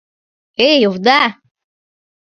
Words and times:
Эй, 0.69 0.79
овда!.. 0.89 1.19